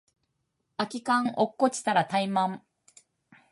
[0.77, 2.61] 空き缶落っこちたらタイマン